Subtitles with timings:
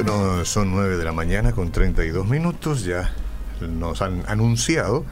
[0.00, 3.10] Bueno, son 9 de la mañana con 32 minutos, ya
[3.60, 5.04] nos han anunciado,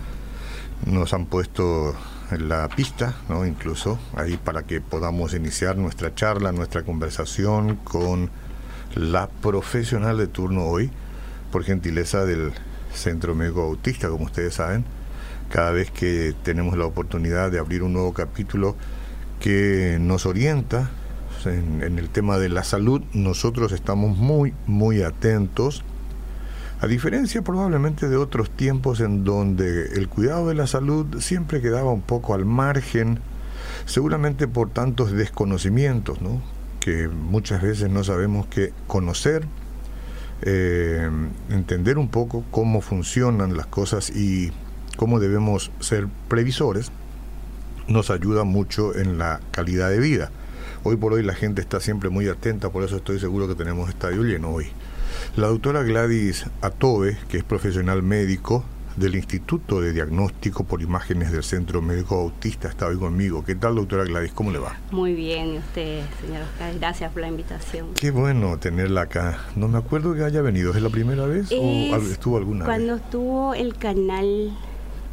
[0.84, 1.96] nos han puesto
[2.30, 3.44] la pista, ¿no?
[3.44, 8.30] incluso ahí para que podamos iniciar nuestra charla, nuestra conversación con
[8.94, 10.92] la profesional de turno hoy,
[11.50, 12.52] por gentileza del
[12.94, 14.84] Centro Médico Autista, como ustedes saben,
[15.50, 18.76] cada vez que tenemos la oportunidad de abrir un nuevo capítulo
[19.40, 20.90] que nos orienta
[21.46, 25.84] en, el tema de la salud, nosotros estamos muy, muy atentos,
[26.80, 31.90] a diferencia probablemente de otros tiempos en donde el cuidado de la salud siempre quedaba
[31.90, 33.20] un poco al margen,
[33.86, 36.42] seguramente por tantos desconocimientos, ¿no?
[36.80, 39.46] que muchas veces no sabemos qué conocer,
[40.42, 41.10] eh,
[41.50, 44.52] entender un poco cómo funcionan las cosas y
[44.96, 46.92] cómo debemos ser previsores,
[47.88, 50.30] nos ayuda mucho en la calidad de vida.
[50.82, 53.88] Hoy por hoy la gente está siempre muy atenta, por eso estoy seguro que tenemos
[53.88, 54.66] estadio lleno hoy.
[55.36, 58.64] La doctora Gladys Atobe, que es profesional médico
[58.96, 63.44] del Instituto de Diagnóstico por Imágenes del Centro Médico Autista, está hoy conmigo.
[63.44, 64.32] ¿Qué tal, doctora Gladys?
[64.32, 64.76] ¿Cómo le va?
[64.90, 67.88] Muy bien, y usted, señor Oscar, gracias por la invitación.
[67.94, 69.38] Qué bueno tenerla acá.
[69.54, 72.66] No me acuerdo que haya venido, ¿es la primera vez o estuvo alguna vez?
[72.66, 74.56] Cuando estuvo el canal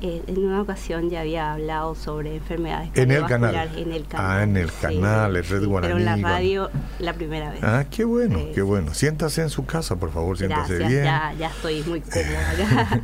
[0.04, 3.72] eh, en una ocasión ya había hablado sobre enfermedades en el canal.
[3.78, 4.38] en el canal.
[4.38, 7.64] ah en el canal el Red Guaraní pero en la radio la primera vez.
[7.64, 8.94] Ah qué bueno qué bueno.
[8.94, 11.06] Siéntase en su casa por favor siéntase bien.
[11.06, 13.02] ya, ya estoy muy cómoda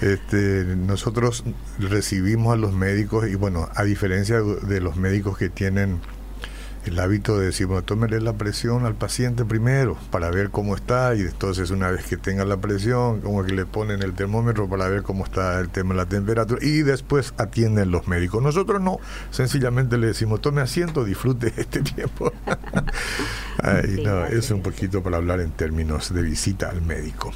[0.00, 1.44] este nosotros
[1.78, 6.00] recibimos a los médicos y bueno a diferencia de los médicos que tienen
[6.86, 11.14] el hábito de decir, bueno, tómele la presión al paciente primero para ver cómo está
[11.14, 14.88] y entonces una vez que tenga la presión, como que le ponen el termómetro para
[14.88, 18.42] ver cómo está el tema de la temperatura y después atienden los médicos.
[18.42, 18.98] Nosotros no,
[19.30, 22.32] sencillamente le decimos, tome asiento, disfrute este tiempo.
[23.62, 27.32] Ay, no, es un poquito para hablar en términos de visita al médico.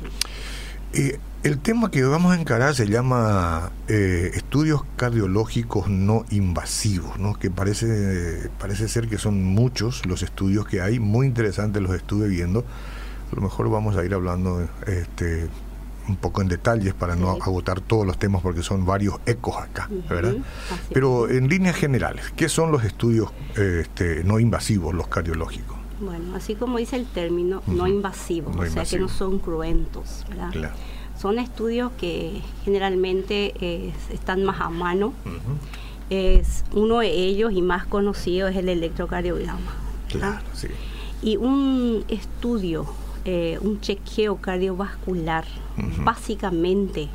[0.94, 7.34] Eh, el tema que vamos a encarar se llama eh, estudios cardiológicos no invasivos, ¿no?
[7.34, 12.28] que parece, parece ser que son muchos los estudios que hay, muy interesantes los estuve
[12.28, 12.65] viendo.
[13.31, 15.49] A lo mejor vamos a ir hablando este,
[16.09, 19.91] un poco en detalles para no agotar todos los temas porque son varios ecos acá,
[20.09, 20.37] ¿verdad?
[20.93, 25.84] Pero en líneas generales, ¿qué son los estudios este, no invasivos, los cardiológicos?
[26.00, 30.50] Bueno, así como dice el término, no invasivos, o sea que no son cruentos, ¿verdad?
[30.50, 30.75] Claro
[31.19, 35.12] son estudios que generalmente eh, están más a mano.
[36.10, 39.72] es, uno de ellos y más conocido es el electrocardiograma.
[40.09, 40.69] Claro, sí.
[41.22, 42.87] Y un estudio,
[43.25, 45.44] eh, un chequeo cardiovascular,
[45.99, 47.09] básicamente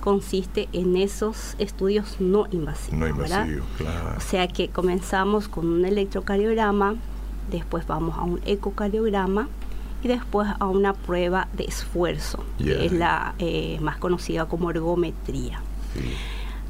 [0.00, 2.98] consiste en esos estudios no invasivos.
[2.98, 4.14] No invasivos, claro.
[4.16, 6.94] O sea que comenzamos con un electrocardiograma,
[7.50, 9.48] después vamos a un ecocardiograma
[10.02, 15.60] y después a una prueba de esfuerzo, que es la eh, más conocida como ergometría.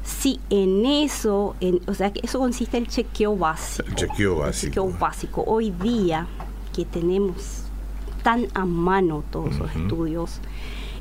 [0.03, 3.87] Si en eso, o sea, que eso consiste en el chequeo básico.
[3.87, 4.69] El chequeo básico.
[4.69, 5.43] chequeo básico.
[5.45, 6.25] Hoy día
[6.73, 7.65] que tenemos
[8.23, 10.39] tan a mano todos los estudios,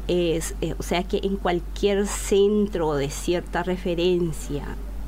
[0.06, 4.65] es, eh, o sea que en cualquier centro de cierta referencia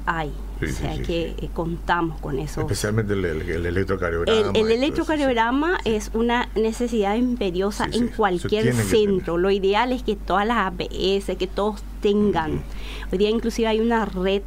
[0.07, 0.33] hay
[0.63, 2.61] o sea que eh, contamos con eso.
[2.61, 4.53] Especialmente el, electrocardiograma.
[4.55, 9.39] El, electrocardiograma es una necesidad imperiosa en cualquier centro.
[9.39, 12.63] Lo ideal es que todas las APS, que todos tengan.
[13.13, 14.43] Hoy día inclusive hay una red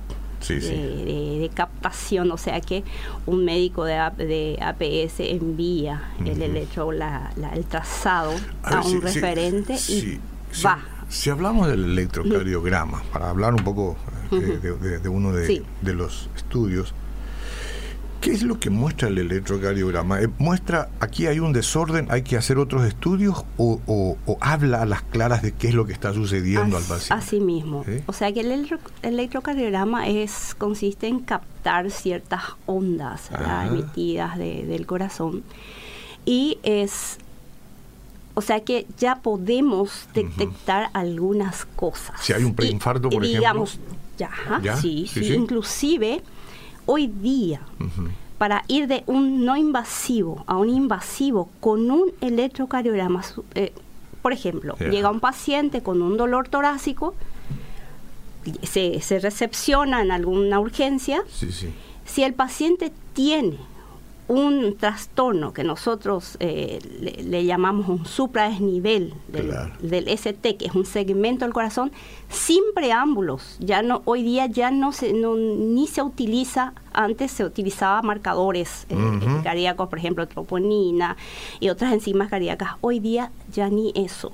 [0.50, 2.84] de, captación, o sea que
[3.26, 10.20] un médico de, de APS envía el electro, la, el trazado a, un referente y
[10.66, 10.80] va.
[11.10, 13.96] Si hablamos del electrocardiograma, para hablar un poco
[14.40, 15.64] de, uno de,
[15.94, 16.94] los estudios.
[18.22, 20.22] ¿Qué es lo que muestra el electrocardiograma?
[20.22, 25.02] Eh, ¿Muestra aquí hay un desorden, hay que hacer otros estudios o, habla a las
[25.02, 27.14] claras de qué es lo que está sucediendo al paciente?
[27.14, 27.84] Así mismo.
[28.06, 33.30] O sea que el electrocardiograma es, consiste en captar ciertas ondas
[33.68, 35.44] emitidas del corazón
[36.26, 37.18] y es
[38.36, 42.20] o sea que ya podemos detectar algunas cosas.
[42.22, 43.80] Si hay un preinfarto, por digamos,
[44.18, 44.30] ya,
[44.78, 46.22] Sí, sí, inclusive
[46.86, 47.62] hoy día,
[48.38, 53.22] para ir de un no invasivo a un invasivo con un electrocardiograma,
[53.56, 53.72] eh,
[54.22, 57.16] por ejemplo, llega un paciente con un dolor torácico,
[58.64, 61.24] se, se recepciona en alguna urgencia,
[62.06, 63.58] si el paciente tiene
[64.28, 70.86] un trastorno que nosotros eh, le, llamamos un supradesnivel del, del ST, que es un
[70.86, 71.92] segmento del corazón,
[72.30, 73.58] sin preámbulos.
[73.60, 78.96] Ya no, hoy día ya no se, ni se utiliza, antes se utilizaba marcadores eh,
[79.44, 81.18] cardíacos, por ejemplo, troponina
[81.60, 82.72] y otras enzimas cardíacas.
[82.82, 84.32] Hoy día ya ni eso.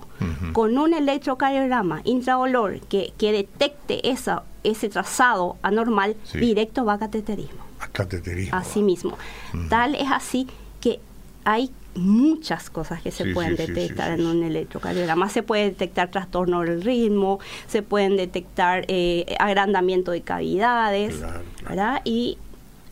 [0.54, 7.69] Con un electrocardiograma intraolor que, que detecte esa, ese trazado anormal, directo va a cateterismo.
[7.80, 8.58] A cateterismo.
[8.58, 9.18] Así mismo.
[9.70, 10.48] Tal es así
[10.82, 11.00] que
[11.46, 15.30] hay muchas cosas que se pueden detectar en un electrocardiograma.
[15.30, 21.16] Se puede detectar trastorno del ritmo, se pueden detectar eh, agrandamiento de cavidades,
[21.68, 22.02] ¿verdad?
[22.06, 22.38] Y,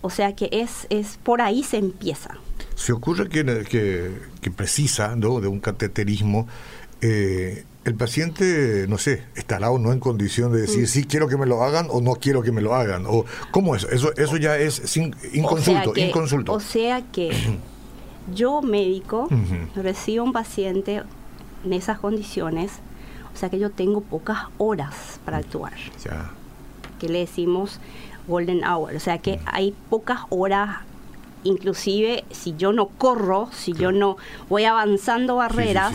[0.02, 2.36] o sea que es, es por ahí se empieza.
[2.76, 5.40] Se ocurre que, que, precisa ¿no?
[5.40, 6.48] de un cateterismo.
[7.02, 10.88] Eh, el paciente, no sé, estará o no en condición de decir mm.
[10.88, 13.06] sí quiero que me lo hagan o no quiero que me lo hagan.
[13.08, 13.84] o ¿Cómo es?
[13.86, 16.54] Eso, eso ya es sin, inconsulto, inconsulto.
[16.54, 17.32] O sea que
[18.34, 19.28] yo médico
[19.76, 21.04] recibo un paciente
[21.64, 22.72] en esas condiciones,
[23.34, 25.74] o sea que yo tengo pocas horas para actuar.
[26.04, 26.32] Ya.
[27.00, 27.80] Que le decimos
[28.28, 30.80] golden hour, o sea que hay pocas horas
[31.48, 34.18] inclusive si yo no corro, si yo no
[34.50, 35.94] voy avanzando barreras,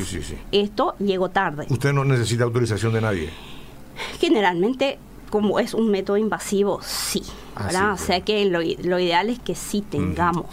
[0.51, 1.67] esto llego tarde.
[1.69, 3.31] ¿Usted no necesita autorización de nadie?
[4.19, 4.99] Generalmente,
[5.31, 7.23] como es un método invasivo, sí.
[7.55, 10.47] Ah, o sea que lo, ideal es que sí tengamos.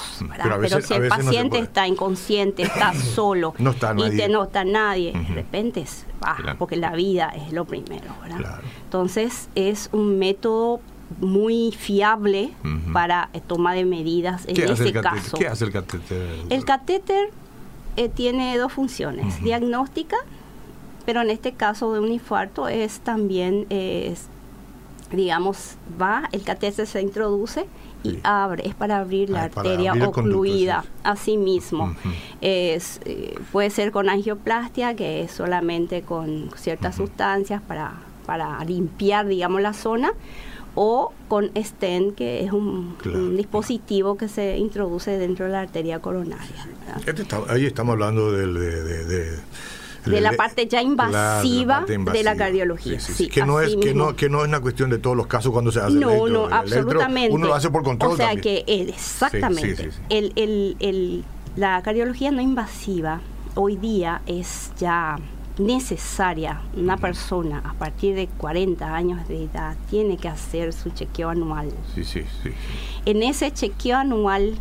[0.61, 5.13] Pero, si el paciente está inconsciente, está solo no está y te no está nadie,
[5.13, 5.85] de repente
[6.21, 8.13] va, porque la vida es lo primero.
[8.83, 10.81] Entonces es un método
[11.19, 12.53] muy fiable
[12.93, 15.37] para eh, toma de medidas en ese caso.
[15.37, 16.29] ¿Qué hace el catéter?
[16.49, 17.29] El catéter
[17.95, 20.17] eh, tiene dos funciones, diagnóstica,
[21.05, 23.65] pero en este caso de un infarto es también,
[25.11, 27.67] digamos, va, el catéter se introduce
[28.03, 31.95] y abre, es para abrir la ah, arteria ocluida a sí mismo.
[32.41, 37.93] es, eh, puede ser con angioplastia, que es solamente con ciertas sustancias para,
[38.25, 40.13] para limpiar, digamos, la zona,
[40.75, 42.95] o con stent, que es un,
[43.35, 46.67] dispositivo que se introduce dentro de la arteria coronaria.
[47.05, 48.47] Este ahí estamos hablando de,
[50.05, 52.97] de, la parte ya invasiva, de la cardiología.
[53.31, 55.71] que, no es, que, no, que no es una cuestión de todos los casos cuando
[55.71, 57.33] se hace no, el No, absolutamente.
[57.33, 58.13] uno lo hace por control.
[58.13, 59.89] O sea que exactamente.
[60.09, 61.23] el, el, el,
[61.55, 63.21] la cardiología no invasiva
[63.55, 65.17] hoy día es ya
[65.59, 66.61] necesaria.
[66.75, 71.71] Una persona a partir de 40 años de edad tiene que hacer su chequeo anual.
[71.93, 72.51] Sí, sí, sí.
[73.05, 74.55] En ese chequeo anual,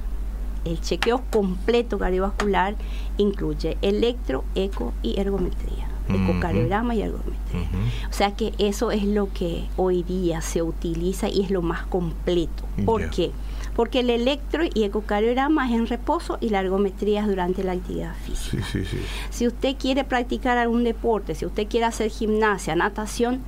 [0.64, 2.74] el chequeo completo cardiovascular
[3.16, 5.88] incluye electro, eco y ergometría.
[6.08, 7.68] Ecocardiograma y ergometría.
[8.08, 11.82] O sea que eso es lo que hoy día se utiliza y es lo más
[11.86, 12.64] completo.
[12.86, 13.30] ¿Por qué?
[13.78, 18.12] Porque el electro y ecocardiograma es en reposo y la ergometría es durante la actividad
[18.26, 18.66] física.
[18.72, 18.98] Sí, sí, sí.
[19.30, 23.40] Si usted quiere practicar algún deporte, si usted quiere hacer gimnasia, natación,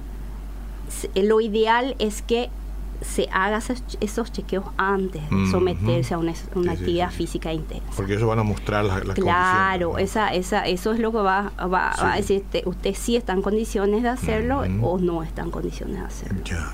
[1.17, 2.49] lo ideal es que
[3.01, 3.59] se haga
[4.01, 7.91] esos, chequeos antes de someterse a una, actividad física intensa.
[7.97, 11.51] Porque eso van a mostrar las, las claro, esa, esa, eso es lo que va,
[11.59, 15.51] va, a decir, usted, usted sí está en condiciones de hacerlo o no está en
[15.51, 16.45] condiciones de hacerlo.
[16.45, 16.73] Ya.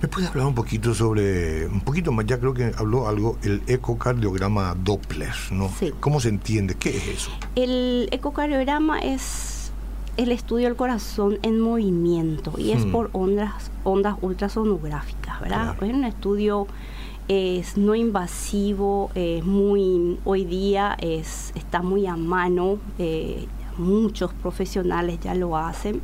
[0.00, 3.62] ¿Me puede hablar un poquito sobre, un poquito más, ya creo que habló algo, el
[3.66, 5.68] ecocardiograma Doppler, ¿no?
[5.78, 5.92] Sí.
[5.98, 6.76] ¿Cómo se entiende?
[6.76, 7.30] ¿Qué es eso?
[7.56, 9.72] El ecocardiograma es
[10.16, 12.92] el estudio del corazón en movimiento y es hmm.
[12.92, 15.76] por ondas, ondas ultrasonográficas, ¿verdad?
[15.82, 16.66] Es un estudio
[17.28, 23.46] es no invasivo, es muy hoy día es está muy a mano, eh,
[23.78, 26.00] muchos profesionales ya lo hacen.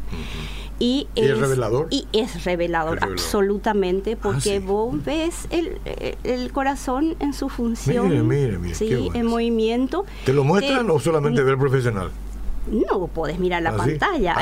[0.78, 1.86] Y, es, revelador?
[1.90, 5.78] Y es revelador, absolutamente, porque ah, vos ves el,
[6.24, 10.04] el, corazón en su función, mire, mire, sí, en movimiento.
[10.24, 12.10] ¿Te lo muestran o solamente ver profesional?
[12.66, 14.36] No, puedes mirar la pantalla.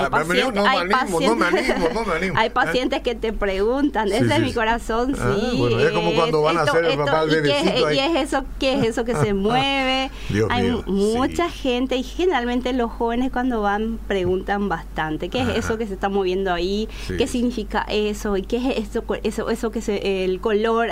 [2.35, 5.57] hay, pacientes, que te preguntan, ese es mi corazón, ah, sí.
[5.57, 8.75] bueno, es como cuando van a hacer el papá y, qué, y es eso, qué
[8.75, 10.11] es eso que se mueve.
[10.51, 15.87] hay mucha gente y generalmente los jóvenes cuando van preguntan bastante, ¿qué es eso que
[15.87, 16.89] se está moviendo ahí?
[17.19, 18.37] ¿Qué significa eso?
[18.37, 20.89] ¿Y qué es eso, eso, eso que se, el color?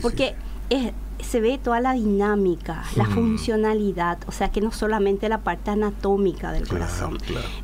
[0.00, 0.34] Porque
[0.70, 0.92] es
[1.22, 6.52] se ve toda la dinámica, la funcionalidad, o sea que no solamente la parte anatómica
[6.52, 7.18] del corazón.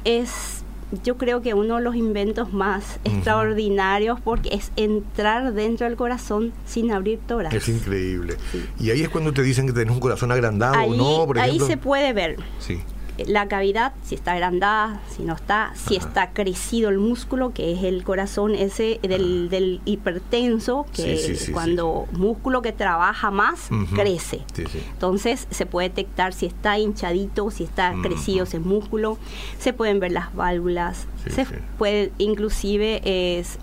[0.05, 0.65] Es
[1.05, 6.53] yo creo que uno de los inventos más extraordinarios porque es entrar dentro del corazón
[6.65, 7.55] sin abrir tórax.
[7.55, 8.37] Es increíble.
[8.81, 11.77] Y ahí es cuando te dicen que tenés un corazón agrandado o no, Ahí se
[11.77, 12.37] puede ver.
[12.59, 12.81] Sí.
[13.27, 17.83] La cavidad, si está agrandada, si no está, si está crecido el músculo, que es
[17.85, 24.43] el corazón ese del, del hipertenso, que cuando músculo que trabaja más, crece.
[24.93, 29.19] Entonces se puede detectar si está hinchadito, si está crecido ese músculo,
[29.59, 31.47] se pueden ver las válvulas, se
[31.77, 33.59] puede inclusive es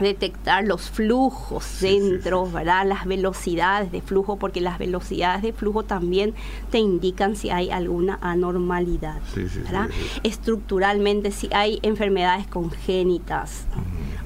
[0.00, 2.86] detectar los flujos dentro, ¿verdad?
[2.86, 6.34] Las velocidades de flujo, porque las velocidades de flujo también
[6.70, 9.20] te indican si hay alguna anormalidad,
[9.64, 9.88] ¿verdad?
[10.22, 13.66] Estructuralmente, si hay enfermedades congénitas.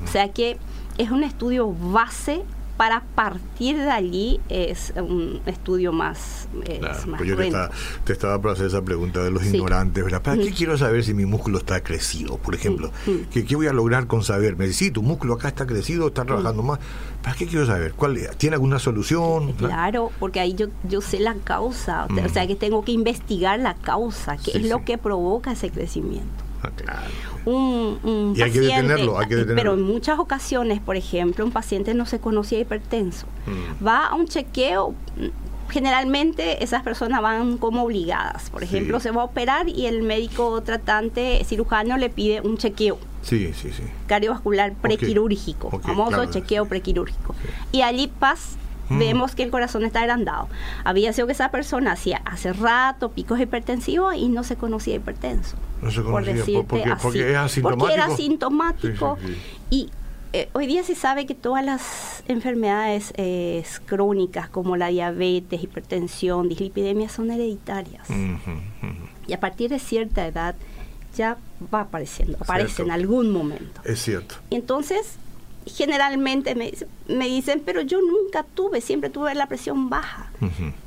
[0.05, 0.59] O sea que
[0.99, 2.43] es un estudio base
[2.77, 6.49] para partir de allí es un estudio más,
[7.17, 10.23] pues yo te estaba, por hacer esa pregunta de los ignorantes, ¿verdad?
[10.23, 10.55] ¿Para qué mm.
[10.55, 12.91] quiero saber si mi músculo está crecido, por ejemplo?
[13.07, 13.45] Mm, mm.
[13.47, 14.57] ¿Qué, voy a lograr con saber?
[14.57, 16.81] Me dice, sí, tu músculo acá está crecido, está trabajando más.
[17.23, 17.93] ¿Para qué quiero saber?
[17.93, 19.53] ¿Cuál, ¿Tiene alguna solución?
[19.53, 23.75] Claro, porque ahí yo, yo sé la causa, o sea que tengo que investigar la
[23.75, 26.52] causa, qué es lo que provoca ese crecimiento.
[26.71, 27.03] Claro
[27.45, 29.63] un, y hay que detenerlo, hay que detenerlo.
[29.63, 33.27] Pero en muchas ocasiones, por ejemplo, un paciente no se conocía hipertenso.
[33.47, 33.87] Mm.
[33.87, 34.95] Va a un chequeo,
[35.71, 38.51] generalmente esas personas van como obligadas.
[38.51, 42.99] Por ejemplo, se va a operar y el médico tratante cirujano le pide un chequeo.
[43.23, 43.85] Sí, sí, sí.
[44.07, 47.35] Cardiovascular prequirúrgico, famoso chequeo prequirúrgico.
[47.71, 48.57] Y allí pasa
[48.93, 48.99] Mm.
[48.99, 50.49] vemos que el corazón está agrandado.
[50.85, 55.57] Había sido que esa persona hacía hace rato picos hipertensivos y no se conocía hipertenso.
[55.81, 56.67] No se conocía, por
[57.01, 57.79] porque, era asintomático.
[57.79, 59.19] Porque era asintomático.
[59.71, 59.91] Y
[60.35, 66.49] eh, hoy día se sabe que todas las enfermedades eh, crónicas como la diabetes, hipertensión,
[66.49, 68.09] dislipidemia son hereditarias.
[69.27, 70.55] Y a partir de cierta edad
[71.17, 71.37] ya
[71.73, 73.83] va apareciendo, aparece en algún momento.
[73.85, 74.37] Es cierto.
[74.51, 75.17] Y entonces
[75.67, 76.73] generalmente me,
[77.09, 80.31] me, dicen, pero yo nunca tuve, siempre tuve la presión baja.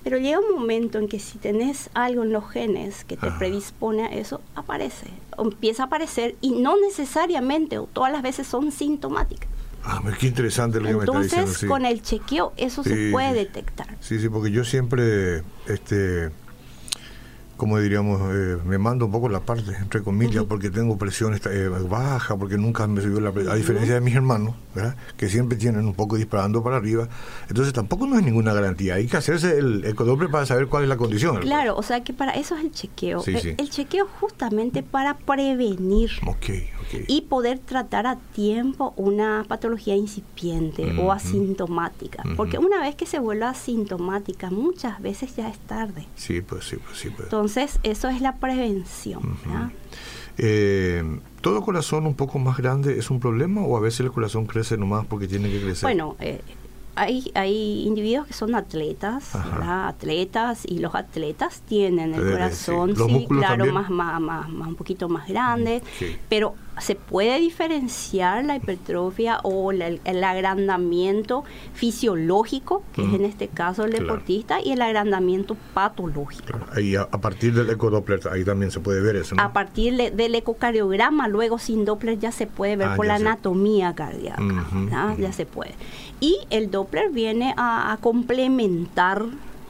[0.03, 4.03] Pero llega un momento en que si tenés algo en los genes que te predispone
[4.03, 9.50] a eso, aparece, empieza a aparecer y no necesariamente o todas las veces son sintomáticas.
[9.84, 11.74] Ah, qué interesante lo que Entonces, me está diciendo.
[11.74, 13.88] con el chequeo eso se puede detectar.
[14.00, 16.32] Sí, sí, porque yo siempre, este,
[17.58, 21.70] como diríamos, eh, me mando un poco la parte, entre comillas, porque tengo presión eh,
[21.90, 24.96] baja, porque nunca me subió la presión, a diferencia de mis hermanos, ¿verdad?
[25.16, 27.08] que siempre tienen un poco disparando para arriba.
[27.48, 28.96] Entonces tampoco no es ninguna garantía.
[28.96, 31.38] Hay que hacerse el ecodoppler para saber cuál es la condición.
[31.38, 33.24] Claro, o sea que para eso es el chequeo.
[33.26, 36.12] el, chequeo justamente para prevenir
[37.08, 42.24] y poder tratar a tiempo una patología incipiente o asintomática.
[42.36, 46.06] Porque una vez que se vuelve asintomática, muchas veces ya es tarde.
[46.16, 47.10] Sí, pues sí, pues sí.
[47.10, 47.24] Pues.
[47.24, 47.45] Entonces,
[47.84, 49.38] eso es la prevención.
[50.38, 51.04] Eh,
[51.42, 54.78] ¿Todo corazón un poco más grande es un problema o a veces el corazón crece
[54.78, 55.84] nomás porque tiene que crecer?
[55.84, 56.42] Bueno, eh,
[56.96, 63.66] hay, hay individuos que son atletas, atletas y los atletas tienen el corazón, sí, claro,
[63.72, 65.82] más, más, más, un poquito más grande,
[66.30, 73.86] pero se puede diferenciar la hipertrofia o el, agrandamiento fisiológico, que es en este caso
[73.86, 76.60] el deportista, y el agrandamiento patológico.
[76.74, 79.36] Ahí a, partir del ecodoppler, ahí también se puede ver eso.
[79.39, 83.94] A partir del ecocardiograma, luego sin Doppler ya se puede ver ah, por la anatomía
[83.96, 84.44] cardíaca,
[85.17, 85.75] ya se puede.
[86.20, 89.25] Y el Doppler viene a, complementar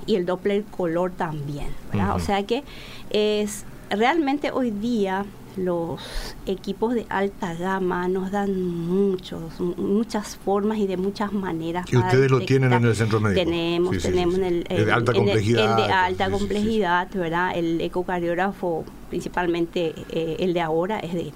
[0.07, 1.67] y el Doppler color también,
[2.13, 2.63] O sea que
[3.12, 5.25] es realmente hoy día
[5.57, 6.01] los
[6.45, 11.85] equipos de alta gama nos dan muchos, muchas formas y de muchas maneras.
[11.91, 13.43] Y ustedes lo tienen en el centro médico.
[13.43, 15.79] Tenemos, tenemos el, de alta complejidad.
[15.79, 17.51] El, de alta complejidad, ¿verdad?
[17.55, 21.31] El ecocardiógrafo, principalmente eh, el de ahora, es de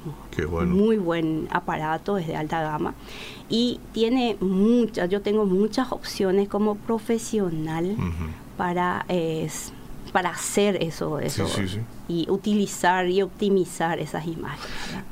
[0.65, 2.93] muy buen aparato, es de alta gama.
[3.49, 7.95] Y tiene muchas, yo tengo muchas opciones como profesional
[8.57, 9.05] para
[10.11, 11.47] para hacer eso, eso
[12.09, 14.67] y utilizar y optimizar esas imágenes.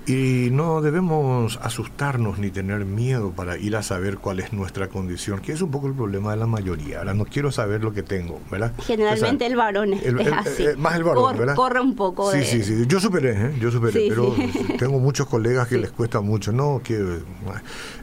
[0.08, 5.40] Y no debemos asustarnos ni tener miedo para ir a saber cuál es nuestra condición,
[5.40, 7.00] que es un poco el problema de la mayoría.
[7.00, 8.74] Ahora no quiero saber lo que tengo, ¿verdad?
[8.84, 10.66] Generalmente el varón es, así.
[10.66, 11.56] Eh, más el varón, ¿verdad?
[11.56, 12.32] Corre un poco.
[12.32, 12.86] Sí, sí, sí.
[12.88, 13.56] Yo superé, ¿eh?
[13.60, 14.36] Yo superé, pero
[14.80, 16.52] tengo muchos colegas que les cuesta mucho.
[16.52, 16.96] No, que,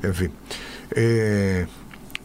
[0.03, 0.31] en fin.
[0.93, 1.67] Eh,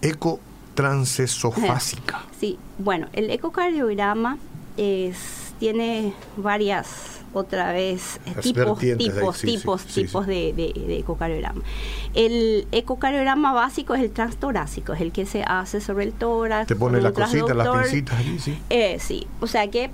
[0.01, 0.39] eco
[0.75, 2.25] transesofásica.
[2.39, 4.37] Sí, bueno, el ecocardiograma
[4.79, 11.61] es, tiene varias otra vez tipos tipos tipos tipos de, ecocardiograma.
[12.13, 16.75] El ecocardiograma básico es el transtorácico es el que se hace sobre el tórax te
[16.75, 18.57] pone la cosita las pincitas allí sí.
[18.69, 19.91] Eh, sí o sea que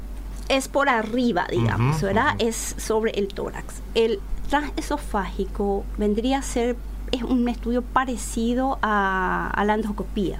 [0.48, 3.82] es por arriba digamos verdad es sobre el tórax.
[3.96, 6.77] El transesofágico vendría a ser
[7.12, 10.39] es un estudio parecido a, a la endoscopía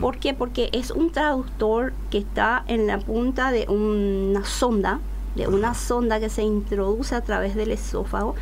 [0.00, 0.34] ¿Por qué?
[0.34, 5.00] Porque es un traductor que está en la punta de una sonda
[5.36, 8.34] de una sonda que se introduce a través del esófago.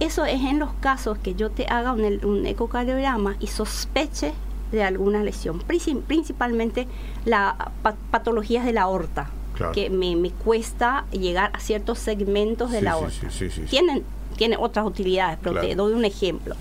[0.00, 4.32] Eso es en los casos que yo te haga un, ecocardiograma y sospeche
[4.72, 6.88] de alguna lesión, principalmente
[7.24, 7.54] las
[8.10, 9.30] patologías de la aorta,
[9.74, 13.28] que me, me, cuesta llegar a ciertos segmentos de la aorta.
[13.70, 14.02] Tienen,
[14.36, 16.56] tiene otras utilidades, pero te doy un ejemplo.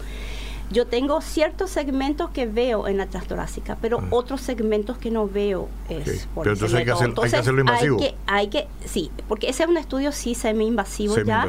[0.72, 4.08] Yo tengo ciertos segmentos que veo en la transtorácica, pero ah.
[4.10, 8.00] otros segmentos que no veo es por Pero entonces hay que, hacerlo invasivo.
[8.26, 11.48] Hay que, sí, porque ese es un estudio sí semi-invasivo ya,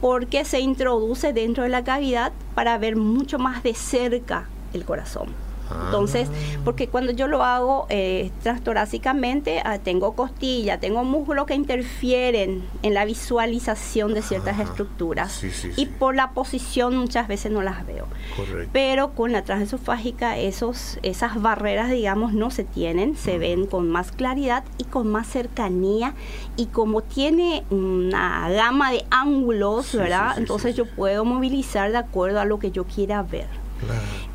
[0.00, 5.47] porque se introduce dentro de la cavidad para ver mucho más de cerca el corazón.
[5.70, 6.28] Entonces,
[6.64, 12.94] porque cuando yo lo hago eh, transtorácicamente, ah, tengo costilla, tengo músculos que interfieren en
[12.94, 15.42] la visualización de ciertas estructuras.
[15.76, 18.06] y por la posición muchas veces no las veo.
[18.72, 24.12] Pero con la transesofágica esos, esas barreras, digamos, no se tienen, se ven con más
[24.12, 26.14] claridad y con más cercanía.
[26.56, 30.38] Y como tiene una gama de ángulos, ¿verdad?
[30.38, 33.48] Entonces yo puedo movilizar de acuerdo a lo que yo quiera ver.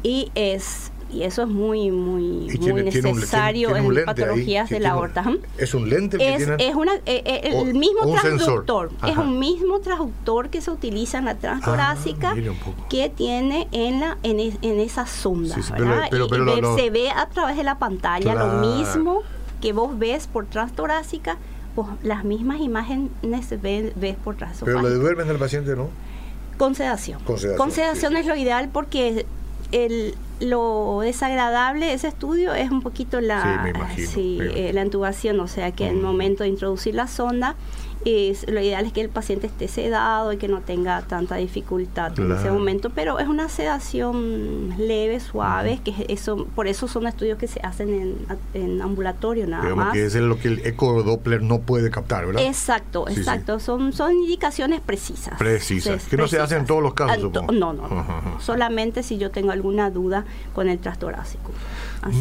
[0.04, 5.24] Y es y eso es muy muy muy necesario en patologías de la aorta.
[5.58, 9.80] Es un lente que es, es una, eh, eh, el mismo transductor, es un mismo
[9.80, 15.06] transductor que se utiliza en la transtorácica ah, que tiene en la en, en esa
[15.06, 19.22] sonda, se ve a través de la pantalla lo mismo
[19.62, 21.38] que vos ves por transtorácica,
[21.74, 23.12] pues las mismas imágenes
[23.62, 24.82] ves, ves por transtorácica.
[24.82, 25.88] Pero lo duermen del paciente, ¿no?
[26.58, 27.22] Con sedación.
[27.24, 29.26] Con sedación es lo ideal porque
[29.72, 33.66] el, lo desagradable de ese estudio es un poquito la,
[33.98, 36.06] eh, la intubación, o sea que en el mm.
[36.06, 37.56] momento de introducir la sonda
[38.06, 42.18] es, lo ideal es que el paciente esté sedado y que no tenga tanta dificultad
[42.20, 47.38] en ese momento, pero es una sedación leve, suave, que eso por eso son estudios
[47.38, 49.94] que se hacen en, ambulatorio nada más.
[49.94, 52.44] que es lo que el ecodoppler no puede captar, ¿verdad?
[52.44, 55.38] Exacto, exacto, son son indicaciones precisas.
[55.38, 59.32] Precisas, que no se hacen en todos los casos, ah, No, no, solamente si yo
[59.32, 61.52] tengo alguna duda con el trastorácico.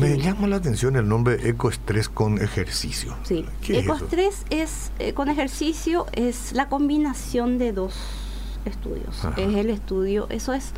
[0.00, 3.16] Me llama la atención el nombre ecoestrés con ejercicio.
[3.24, 7.94] Sí, ecoestrés es, eh, con ejercicio es la combinación de dos
[8.64, 9.24] estudios.
[9.36, 10.72] Es el estudio, eso es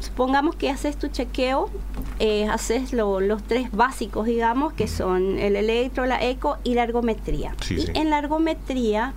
[0.00, 1.70] supongamos que haces tu chequeo,
[2.18, 7.54] eh, haces los tres básicos, digamos, que son el electro, la eco y la ergometría.
[7.68, 9.14] y en la ergometría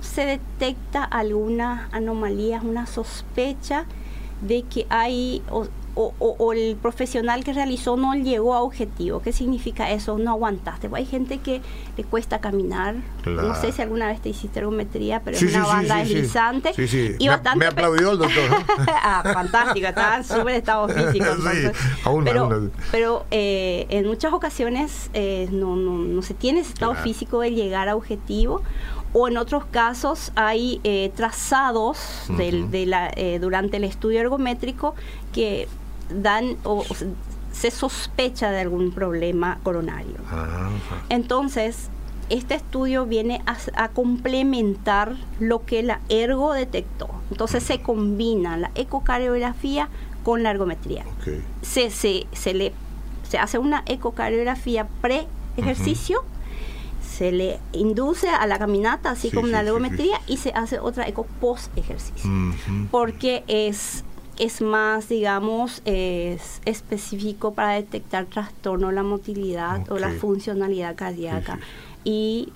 [0.00, 3.84] se detecta alguna anomalía, una sospecha
[4.40, 5.66] de que hay o,
[6.54, 9.20] el profesional que realizó no llegó a objetivo.
[9.20, 10.18] ¿Qué significa eso?
[10.18, 10.88] No aguantaste.
[10.92, 11.60] Hay gente que
[11.96, 12.96] le cuesta caminar.
[13.26, 16.72] No sé si alguna vez te hiciste ergometría, pero es una banda deslizante.
[17.18, 18.64] Y me, bastante me aplaudió el doctor.
[18.88, 21.26] ah, fantástico, estaba en súper estado físico.
[22.24, 27.40] pero pero eh, en muchas ocasiones eh, no, no, no, se tiene ese estado físico
[27.40, 28.62] de llegar a objetivo
[29.12, 31.98] o en otros casos hay eh, trazados
[32.28, 34.94] de la, durante el estudio ergométrico
[35.32, 35.68] que
[36.14, 36.84] dan o,
[37.52, 40.16] se sospecha de algún problema coronario.
[41.08, 41.88] Entonces,
[42.30, 43.42] este estudio viene
[43.74, 47.08] a, complementar lo que la ergo detectó.
[47.30, 49.88] Entonces se combina la ecocardiografía
[50.22, 51.04] con la ergometría.
[51.62, 52.72] Se, se, se, le,
[53.28, 56.24] se hace una ecocardiografía pre-ejercicio,
[57.02, 61.26] se le induce a la caminata, así como la ergometría, y se hace otra eco
[61.40, 62.30] post-ejercicio.
[62.90, 64.04] Porque es
[64.40, 71.58] es más, digamos, es específico para detectar trastorno de la motilidad o la funcionalidad cardíaca.
[72.04, 72.48] Y,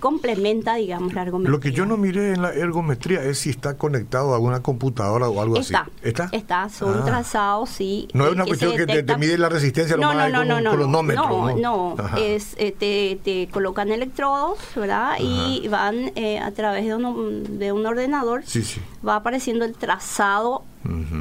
[0.00, 1.50] complementa, digamos, la ergometría.
[1.50, 5.28] Lo que yo no miré en la ergometría es si está conectado a alguna computadora
[5.28, 5.74] o algo así.
[6.02, 6.28] ¿Está?
[6.32, 7.04] Está, son ah.
[7.04, 8.08] trazados, sí.
[8.12, 11.56] No es una cuestión que, te, mide la resistencia no, no, no, no, no, no,
[11.56, 15.16] no, es, eh, te, te, colocan electrodos, ¿verdad?
[15.20, 18.80] Y van eh, a través de un, de un ordenador, sí, sí.
[19.06, 20.64] va apareciendo el trazado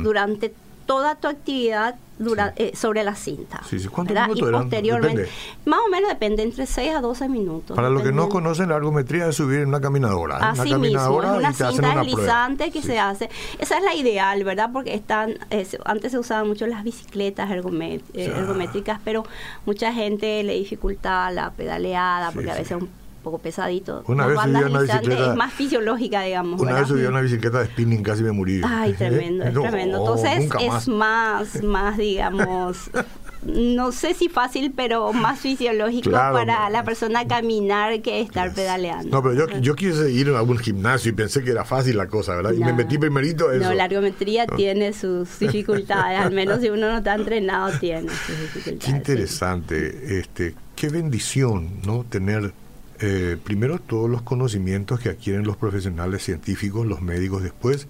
[0.03, 0.53] durante
[0.85, 3.61] toda tu actividad dura, eh, sobre la cinta.
[3.69, 3.87] Sí, sí.
[3.87, 5.29] ¿Cuántos minutos y posteriormente,
[5.65, 7.75] más o menos depende, entre 6 a 12 minutos.
[7.75, 10.37] Para los que no conocen, la ergometría es subir en una caminadora.
[10.37, 13.29] Así una caminadora mismo, es una cinta deslizante que se hace.
[13.59, 14.69] Esa es la ideal, ¿verdad?
[14.71, 15.37] Porque están
[15.85, 19.23] antes se usaban mucho las bicicletas eh, ergométricas, pero
[19.65, 24.03] mucha gente le dificulta la pedaleada, porque a veces un poco pesadito.
[24.07, 25.31] Una vez subí una bicicleta.
[25.31, 26.61] Es más fisiológica, digamos.
[26.61, 28.61] Una vez subí una bicicleta de spinning, casi me morí.
[28.63, 29.97] Ay, tremendo, es tremendo.
[29.99, 32.89] Entonces es más, más, digamos,
[33.43, 39.09] no sé si fácil, pero más fisiológico para la persona caminar que estar pedaleando.
[39.09, 42.07] No, pero yo, yo quise ir a algún gimnasio y pensé que era fácil la
[42.07, 42.53] cosa, ¿verdad?
[42.53, 43.69] Y me metí primerito eso.
[43.69, 48.39] No, la ergometría tiene sus dificultades, al menos si uno no está entrenado tiene sus
[48.39, 48.85] dificultades.
[48.85, 52.03] Qué interesante, este, qué bendición, ¿no?
[52.03, 52.53] Tener
[53.01, 57.87] Eh, primero, todos los conocimientos que adquieren los profesionales científicos, los médicos después,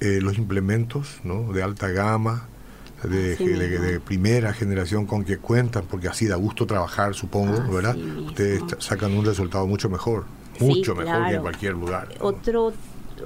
[0.00, 1.52] eh, los implementos ¿no?
[1.52, 2.48] de alta gama,
[3.04, 7.96] de, primera generación con que cuentan, porque así da gusto trabajar, supongo, ¿verdad?
[7.96, 10.24] Ustedes sacan un resultado mucho mejor,
[10.58, 12.08] mucho mejor que en cualquier lugar.
[12.20, 12.72] Otro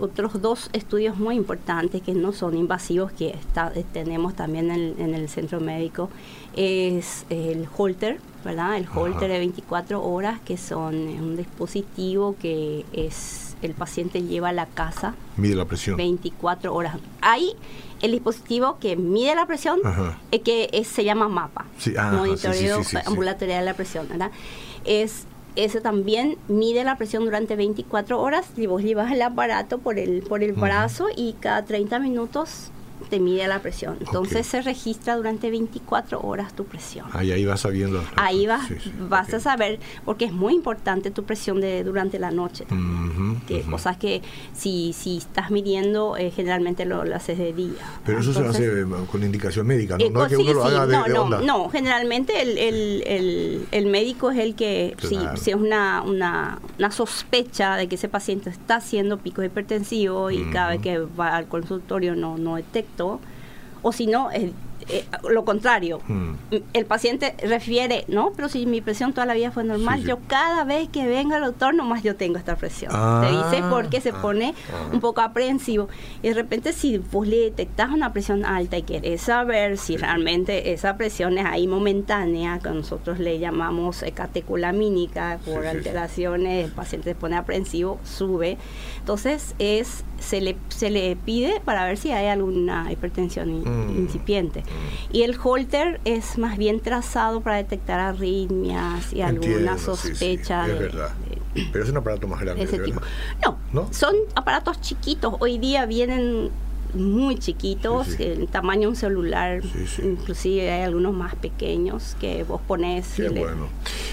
[0.00, 5.28] otros dos estudios muy importantes que no son invasivos que está, tenemos también en, el
[5.28, 6.10] centro médico
[6.56, 8.76] es el Holter, ¿verdad?
[8.76, 14.52] El Holter de 24 horas, que son un dispositivo que es el paciente lleva a
[14.52, 15.14] la casa.
[15.36, 15.96] Mide la presión.
[15.96, 16.96] 24 horas.
[17.20, 17.54] Hay
[18.02, 19.78] el dispositivo que mide la presión,
[20.32, 24.32] es que se llama MAPA, sí, monitoreo ambulatorio de la presión, ¿verdad?
[24.84, 29.98] Es ese también mide la presión durante 24 horas y vos llevas el aparato por
[29.98, 32.70] el por el brazo y cada 30 minutos
[33.12, 33.98] te mide la presión.
[34.00, 37.04] Entonces se registra durante 24 horas tu presión.
[37.12, 38.02] Ahí, ahí vas sabiendo.
[38.16, 38.70] Ahí vas,
[39.06, 42.64] vas a saber, porque es muy importante tu presión de durante la noche.
[43.46, 44.22] que Cosas que
[44.54, 47.84] si, si estás midiendo, eh, generalmente lo, haces de día.
[48.06, 50.08] Pero eso se hace eh, con indicación médica, ¿no?
[50.08, 53.86] no es que uno lo haga de, no, no, no, generalmente el, el, el, el,
[53.88, 58.48] médico es el que, si, si, es una, una, una, sospecha de que ese paciente
[58.48, 63.01] está haciendo pico hipertensivo y cada vez que va al consultorio no, no detecta
[63.82, 64.30] o si no,
[64.88, 66.00] eh, lo contrario.
[66.06, 66.34] Hmm.
[66.72, 70.64] El paciente refiere, no, pero si mi presión toda la vida fue normal, yo cada
[70.64, 72.92] vez que venga el doctor, nomás yo tengo esta presión.
[73.20, 73.68] Te dice ah.
[73.70, 74.18] porque se ah.
[74.20, 74.90] pone ah.
[74.92, 75.88] un poco aprensivo.
[76.22, 80.72] Y de repente, si vos le detectas una presión alta y querés saber si realmente
[80.72, 87.14] esa presión es ahí momentánea, que nosotros le llamamos catecolamínica, por alteraciones, el paciente se
[87.14, 88.58] pone aprensivo, sube.
[88.98, 93.98] Entonces, es se le, se le pide para ver si hay alguna hipertensión mm.
[93.98, 94.60] incipiente.
[94.60, 95.16] Mm.
[95.16, 100.66] Y el holter es más bien trazado para detectar arritmias y alguna sospecha.
[100.66, 101.10] es verdad.
[101.70, 102.62] Pero es un aparato más grande.
[102.62, 103.00] Ese tipo.
[103.72, 105.34] no, son aparatos chiquitos.
[105.40, 106.50] Hoy día vienen
[106.94, 109.62] muy chiquitos, el tamaño de un celular,
[110.02, 113.06] inclusive hay algunos más pequeños que vos pones.
[113.30, 113.68] bueno.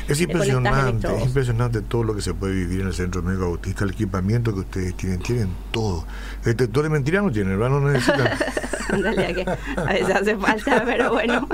[0.07, 3.83] Es impresionante, es impresionante todo lo que se puede vivir en el Centro Médico Autista,
[3.83, 6.05] el equipamiento que ustedes tienen, tienen todo.
[6.43, 7.79] Detector de mentiras no tienen, ¿verdad?
[7.79, 8.29] No necesitan.
[8.89, 11.47] a veces hace falta, pero bueno,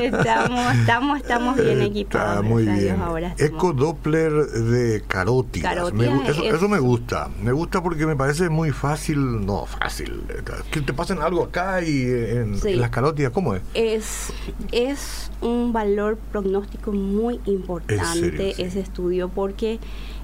[0.00, 2.36] estamos, estamos, estamos bien equipados.
[2.36, 2.96] Está muy bien.
[3.38, 5.76] Eco Doppler de carótidas.
[6.42, 7.28] eso, me gusta.
[7.42, 10.22] Me gusta porque me parece muy fácil, no fácil,
[10.70, 13.62] que te pasen algo acá y en, las carótidas, ¿cómo es?
[13.74, 14.32] Es,
[14.72, 19.78] es un valor prognóstico muy importante ese estudio porque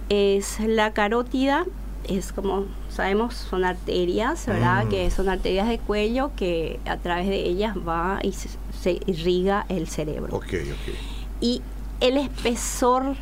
[0.09, 1.65] es la carótida,
[2.09, 4.87] es como sabemos, son arterias, ¿verdad?
[4.87, 4.89] Mm.
[4.89, 9.89] Que son arterias de cuello que a través de ellas va y se, irriga el
[9.89, 10.37] cerebro.
[10.37, 10.95] Ok, ok.
[11.41, 11.63] Y
[12.01, 13.17] el espesor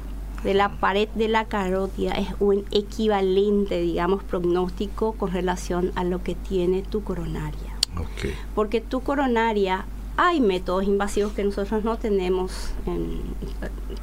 [0.44, 6.22] de la pared de la carótida es un equivalente, digamos, prognóstico con relación a lo
[6.22, 7.74] que tiene tu coronaria.
[7.96, 8.34] Okay.
[8.54, 9.84] Porque tu coronaria
[10.20, 12.72] hay métodos invasivos que nosotros no tenemos,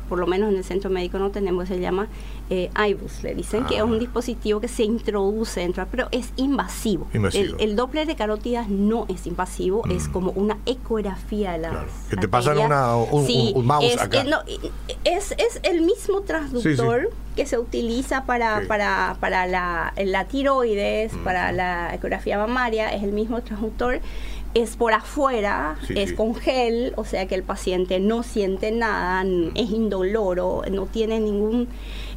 [0.08, 2.08] por lo menos en el centro médico no tenemos, se llama
[2.50, 4.00] eh, IBUS, le dicen que es un ah.
[4.00, 7.10] dispositivo que se introduce dentro, pero es invasivo.
[7.14, 10.12] El, Doppler de carótidas no es invasivo, es mm.
[10.14, 14.24] como una ecografía de la Que te pasan una, un, mouse es, acá.
[15.04, 21.24] es, es, el mismo transductor que se utiliza para, para, para la, la tiroides, mm.
[21.26, 24.00] para la ecografía mamaria, es el mismo transductor
[24.56, 29.22] es por afuera, es con gel, o sea que el paciente no siente nada,
[29.54, 31.68] es indoloro, no tiene ningún,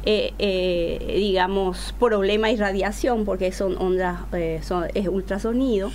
[0.05, 4.61] eh, eh, digamos, problema de irradiación porque son ondas, eh,
[4.93, 5.91] es ultrasonido.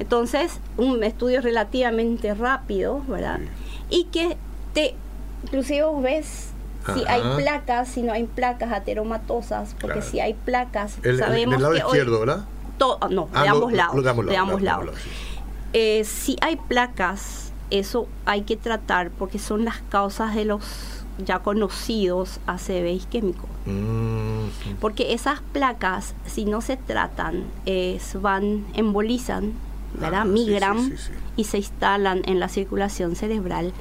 [0.00, 3.38] Entonces, un estudio relativamente rápido, ¿verdad?
[3.88, 4.36] Y que
[4.74, 4.96] te,
[5.44, 6.48] inclusive vos ves
[6.94, 11.76] si hay placas, si no hay placas ateromatosas, porque si hay placas, sabemos el, lado
[11.76, 12.44] izquierdo, ¿verdad?
[13.10, 14.90] no, de, ambos lados, de ambos lados.
[15.78, 20.62] Eh, si hay placas, eso hay que tratar porque son las causas de los
[21.18, 23.50] ya conocidos ACV isquémicos.
[23.66, 29.52] Mm, porque esas placas, si no se tratan, es, van, embolizan,
[30.00, 30.22] ¿verdad?
[30.22, 30.94] Ah, migran
[31.36, 33.74] y se instalan en la circulación cerebral.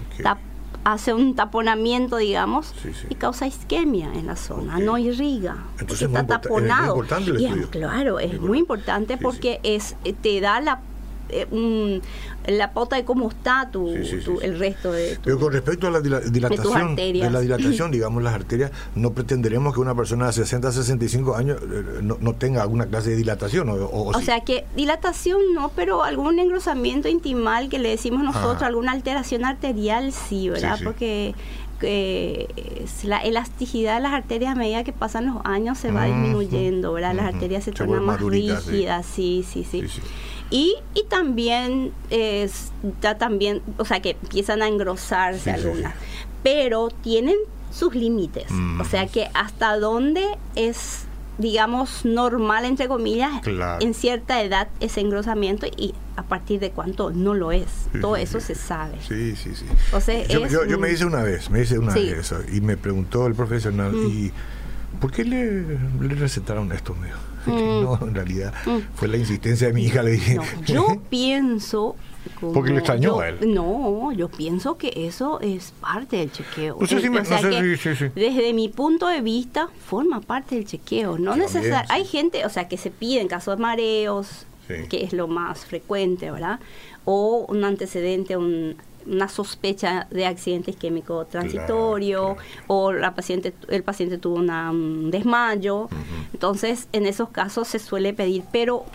[0.84, 2.74] hace un taponamiento, digamos,
[3.10, 5.64] y causa isquemia en la zona, no irriga.
[5.80, 7.02] Entonces está taponado.
[7.26, 10.82] y claro, es muy importante porque es te da la
[11.30, 12.02] eh,
[12.48, 16.96] la pota de cómo está tu, el resto de Pero con respecto a la dilatación,
[16.96, 21.36] de, la dilatación, digamos, las arterias, no pretenderemos que una persona de 60 a 65
[21.36, 23.70] años eh, no, tenga alguna clase de dilatación.
[23.70, 29.46] O, sea que dilatación no, pero algún engrosamiento intimal que le decimos nosotros, alguna alteración
[29.46, 30.80] arterial sí, ¿verdad?
[30.84, 31.34] Porque
[31.80, 36.94] que la elasticidad de las arterias a medida que pasan los años se va disminuyendo,
[36.94, 37.14] ¿verdad?
[37.14, 39.84] Las arterias se, tornan más rígidas, sí, sí, sí.
[40.50, 45.96] Y, y también está también, o sea, que empiezan a engrosarse algunas,
[46.44, 47.36] pero tienen
[47.72, 48.48] sus límites,
[48.80, 50.24] o sea que hasta dónde
[50.56, 51.06] es
[51.38, 53.32] digamos, normal, entre comillas,
[53.80, 57.68] en cierta edad ese engrosamiento y a partir de cuánto no lo es.
[58.00, 58.96] Todo eso se sabe.
[59.08, 59.66] Sí, sí, sí.
[60.30, 63.92] yo, me hice una vez, me hice una vez eso y me preguntó el profesional,
[63.92, 64.08] mm.
[64.08, 64.32] ¿y
[65.02, 65.78] por qué le,
[66.16, 66.96] recetaron esto?
[66.96, 67.16] mío?
[67.56, 67.84] Mm.
[67.84, 68.96] No, en realidad mm.
[68.96, 70.40] fue la insistencia de mi hija, le dije.
[70.66, 71.96] yo pienso
[72.54, 73.54] porque le extrañó a él.
[73.54, 76.78] No, yo pienso que eso es parte del chequeo.
[76.80, 81.18] Desde mi punto de vista, forma parte del chequeo.
[81.18, 81.94] No necesariamente.
[81.94, 85.66] Hay gente, o sea, que se pide en caso de mareos, que es lo más
[85.66, 86.60] frecuente, ¿verdad?
[87.06, 88.36] O un antecedente,
[89.06, 92.38] una sospecha de accidente isquémico transitorio
[92.68, 95.90] o la paciente el paciente tuvo un desmayo
[96.34, 98.86] entonces en esos casos se suele pedir pero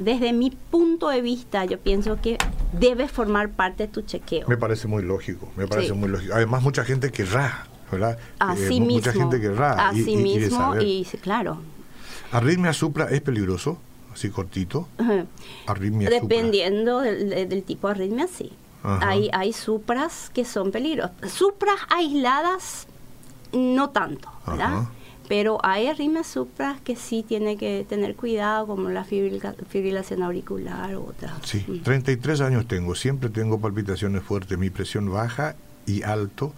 [0.00, 2.38] desde mi punto de vista, yo pienso que
[2.72, 4.48] debe formar parte de tu chequeo.
[4.48, 6.34] Me parece muy lógico, me parece muy lógico.
[6.34, 8.18] Además, mucha gente querrá, ¿verdad?
[8.38, 8.94] Así eh, mismo.
[8.94, 9.88] Mucha gente querrá.
[9.88, 11.58] Así mismo, y, claro.
[12.32, 13.78] ¿Arritmia supra es peligroso?
[14.12, 14.88] Así cortito.
[15.66, 18.52] Arritmia Dependiendo del, tipo de arritmia, sí.
[18.82, 21.12] Hay, hay supras que son peligrosas.
[21.30, 22.86] Supras aisladas,
[23.52, 24.86] no tanto, ¿verdad?
[25.30, 31.02] pero hay arritmias supras que sí tiene que tener cuidado, como la fibrilación auricular u
[31.02, 31.34] otras.
[31.44, 32.42] Sí, 33 mm.
[32.42, 35.54] años tengo, siempre tengo palpitaciones fuertes, mi presión baja
[35.86, 36.52] y alto.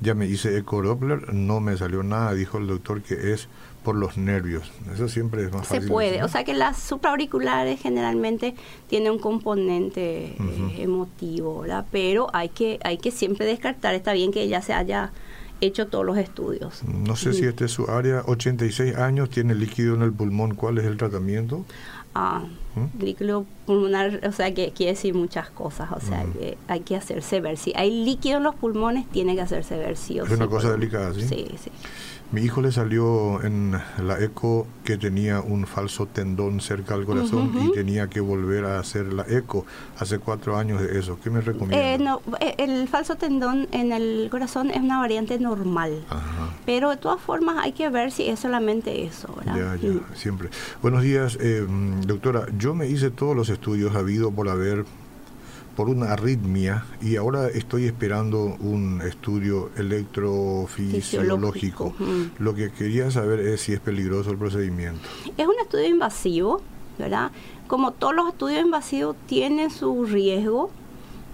[0.00, 3.48] Ya me hice eco Doppler, no me salió nada, dijo el doctor que es
[3.84, 4.72] por los nervios.
[4.92, 5.82] Eso siempre es más fácil.
[5.82, 8.54] Se puede, o sea que las supraauriculares generalmente
[8.88, 11.86] tienen un componente eh, emotivo, ¿verdad?
[11.92, 15.12] Pero hay que hay que siempre descartar, está bien que ya se haya
[15.60, 16.82] hecho todos los estudios.
[16.84, 20.78] No sé si este es su área, 86 años, tiene líquido en el pulmón, ¿cuál
[20.78, 21.64] es el tratamiento?
[22.14, 22.44] Ah,
[22.74, 23.02] ¿Mm?
[23.02, 27.40] líquido pulmonar, o sea, que quiere decir muchas cosas, o sea, que hay que hacerse
[27.40, 27.56] ver.
[27.56, 30.72] Si hay líquido en los pulmones, tiene que hacerse ver sí o Es una cosa
[30.72, 31.22] delicada, ¿sí?
[31.22, 31.70] Sí, sí.
[32.34, 37.52] Mi hijo le salió en la eco que tenía un falso tendón cerca del corazón
[37.62, 39.66] y tenía que volver a hacer la eco.
[39.98, 41.16] Hace cuatro años de eso.
[41.22, 41.78] ¿Qué me recomienda?
[41.78, 46.04] Eh, no, eh, el falso tendón en el corazón es una variante normal.
[46.66, 49.28] Pero de todas formas hay que ver si es solamente eso.
[49.46, 50.48] Ya, ya, siempre.
[50.82, 51.64] Buenos días, eh,
[52.04, 52.46] doctora.
[52.58, 54.84] Yo me hice todos los estudios habido por haber
[55.74, 61.92] por una arritmia y ahora estoy esperando un estudio electrofisiológico.
[62.38, 65.00] Lo que quería saber es si es peligroso el procedimiento.
[65.36, 66.60] Es un estudio invasivo,
[66.98, 67.32] ¿verdad?
[67.66, 70.70] Como todos los estudios invasivos tienen su riesgo,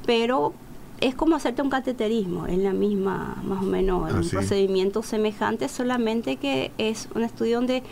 [0.07, 0.55] pero
[1.01, 6.37] es como hacerte un cateterismo, es la misma, más o menos, un procedimiento semejante, solamente
[6.37, 7.83] que es un estudio donde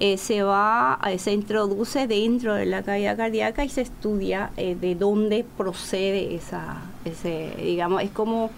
[0.00, 4.74] eh, se va, eh, se introduce dentro de la cavidad cardíaca y se estudia eh,
[4.74, 8.50] de dónde procede esa, ese, digamos, es como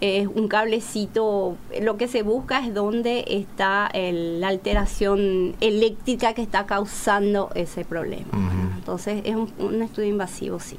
[0.00, 6.66] es un cablecito, lo que se busca es dónde está la alteración eléctrica que está
[6.66, 8.28] causando ese problema.
[8.76, 10.78] Entonces es un, estudio invasivo, sí.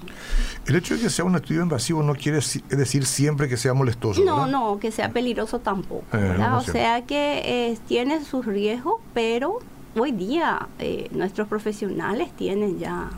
[0.66, 4.24] El hecho de que sea un estudio invasivo no quiere decir siempre que sea molestoso.
[4.24, 6.06] No, no, que sea peligroso tampoco.
[6.14, 9.60] o sea que tiene sus riesgos, pero
[9.96, 13.10] hoy día eh, nuestros profesionales tienen ya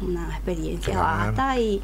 [0.00, 1.80] una experiencia basta y,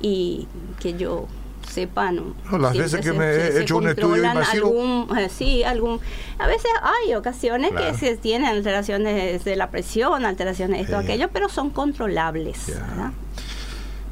[0.00, 0.46] y
[0.80, 1.26] que yo
[1.68, 2.34] sepa, ¿no?
[2.58, 5.06] las veces que me he hecho un estudio invasivo...
[5.16, 6.00] Eh, sí, algún...
[6.38, 11.28] A veces hay ocasiones que se tienen alteraciones de la presión, alteraciones de esto, aquello,
[11.32, 12.72] pero son controlables.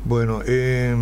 [0.04, 0.94] Bueno, eh,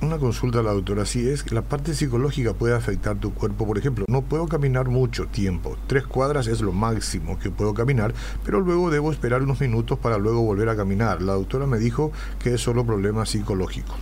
[0.00, 3.66] una consulta a la doctora, si es que la parte psicológica puede afectar tu cuerpo,
[3.66, 8.14] por ejemplo, no puedo caminar mucho tiempo, tres cuadras es lo máximo que puedo caminar,
[8.44, 11.22] pero luego debo esperar unos minutos para luego volver a caminar.
[11.22, 13.94] La doctora me dijo que es solo problema psicológico.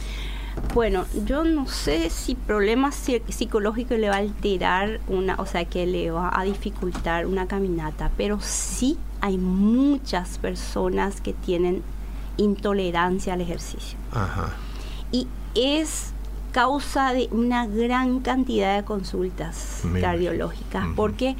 [0.75, 5.87] Bueno, yo no sé si problema psicológico le va a alterar una, o sea, que
[5.87, 11.83] le va a dificultar una caminata, pero sí hay muchas personas que tienen
[12.37, 13.99] intolerancia al ejercicio.
[14.13, 14.51] Ajá.
[15.13, 16.13] Y es
[16.53, 21.37] causa de una gran cantidad de consultas cardiológicas, porque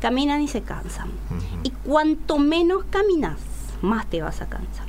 [0.00, 1.10] caminan y se cansan.
[1.62, 3.38] Y cuanto menos caminas,
[3.82, 4.86] más te vas a cansar.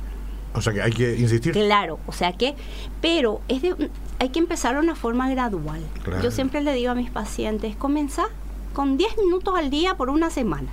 [0.54, 1.52] O sea que hay que insistir.
[1.52, 2.54] Claro, o sea que,
[3.00, 5.80] pero es de, hay que empezar de una forma gradual.
[6.22, 8.26] Yo siempre le digo a mis pacientes, comenzar
[8.72, 10.68] con 10 minutos al día por una semana.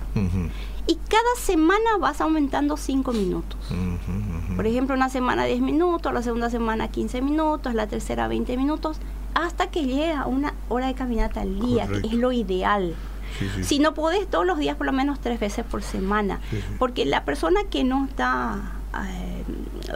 [0.86, 3.58] Y cada semana vas aumentando 5 minutos.
[4.56, 8.98] Por ejemplo, una semana 10 minutos, la segunda semana 15 minutos, la tercera 20 minutos.
[9.34, 12.94] hasta que llegue a una hora de caminata al día, que es lo ideal.
[13.62, 16.40] Si no podés todos los días, por lo menos tres veces por semana.
[16.78, 19.44] Porque la persona que no está eh,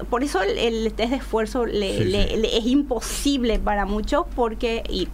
[0.09, 5.09] por eso el, test de esfuerzo le, es imposible para muchos porque y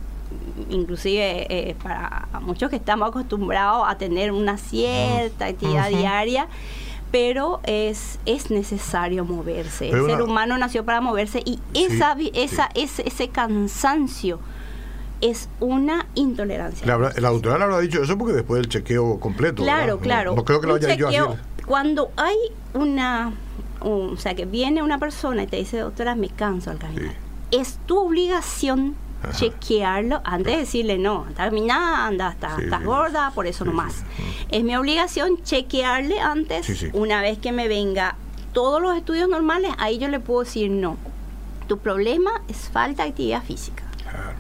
[0.69, 6.49] inclusive eh, para muchos que estamos acostumbrados a tener una cierta actividad diaria
[7.11, 9.91] pero es, es necesario moverse.
[9.91, 14.39] el ser humano nació para moverse y esa, esa, Ese, ese cansancio
[15.21, 16.87] es una intolerancia.
[16.87, 19.63] La, la doctora le habrá dicho eso porque después del chequeo completo.
[19.63, 20.35] Claro, claro.
[20.35, 21.19] No, creo que lo haya dicho así.
[21.67, 22.37] Cuando hay
[22.75, 23.33] una,
[23.81, 27.15] o sea, que viene una persona y te dice, doctora, me canso al caminar,
[27.51, 28.97] es tu obligación
[29.37, 34.03] chequearlo antes de decirle no, termina, anda, estás gorda, por eso nomás.
[34.51, 38.17] Es mi obligación chequearle antes, una vez que me venga
[38.53, 40.97] todos los estudios normales, ahí yo le puedo decir no.
[41.69, 43.85] Tu problema es falta de actividad física.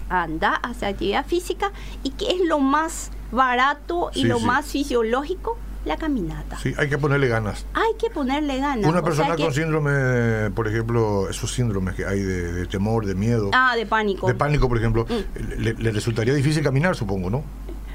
[0.09, 1.71] Anda, hace actividad física
[2.03, 6.59] y que es lo más barato y lo más fisiológico la caminata.
[6.59, 7.67] Sí, hay que ponerle ganas.
[7.73, 8.89] Hay que ponerle ganas.
[8.89, 13.51] Una persona con síndrome, por ejemplo, esos síndromes que hay de, temor, de miedo.
[13.53, 14.27] Ah, de pánico.
[14.27, 15.61] De pánico, por ejemplo, mm.
[15.79, 17.45] le, resultaría difícil caminar, supongo, ¿no?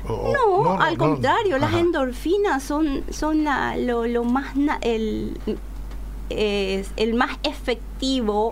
[0.08, 3.46] no, al contrario, las endorfinas son, son
[3.86, 4.54] lo, lo más...
[4.82, 5.38] el,
[6.30, 7.85] es el más efectivo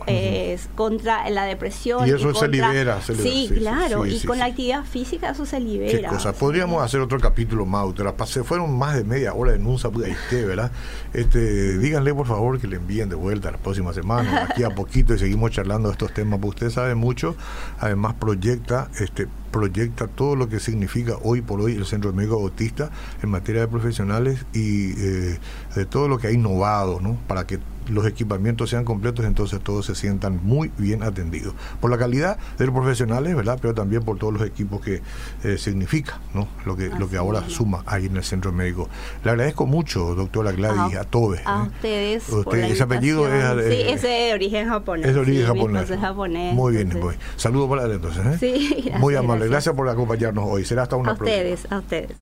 [0.07, 2.07] es contra la depresión.
[2.07, 6.09] Y eso se, libera, sí, claro, y con la actividad física eso se libera.
[6.09, 6.33] cosa?
[6.33, 7.85] Podríamos hacer otro capítulo más,
[8.27, 10.71] Se fueron más de media hora en un Budapest, ¿verdad?
[11.13, 15.13] Este, díganle por favor que le envíen de vuelta la próxima semana, aquí a poquito
[15.13, 17.35] y seguimos charlando de estos temas, porque usted sabe mucho,
[17.79, 22.89] además proyecta este proyecta todo lo que significa hoy por hoy el Centro Médico Autista
[23.21, 25.39] en materia de profesionales y eh,
[25.75, 27.19] de todo lo que ha innovado, ¿no?
[27.27, 31.53] Para que los equipamientos sean completos, entonces todos se sientan muy bien atendidos.
[31.79, 33.57] Por la calidad de los profesionales, ¿verdad?
[33.61, 35.01] Pero también por todos los equipos que
[35.43, 36.47] eh, significa, ¿no?
[36.65, 38.89] Lo que, lo que ahora suma ahí en el centro médico.
[39.23, 41.39] Le agradezco mucho, doctora Gladys, a, todos.
[41.45, 41.67] A ¿eh?
[41.67, 42.29] ustedes.
[42.71, 43.73] ese apellido es.
[43.73, 45.07] sí, es de origen japonés.
[45.07, 45.45] Es de origen
[45.99, 46.53] japonés.
[46.53, 47.15] Muy bien, muy.
[47.35, 48.25] Saludos para él entonces.
[48.25, 48.37] ¿eh?
[48.39, 49.47] Sí, Muy amable.
[49.47, 49.75] Gracias.
[49.75, 50.65] por acompañarnos hoy.
[50.65, 51.37] Será hasta una próxima.
[51.37, 52.17] A ustedes, a ustedes.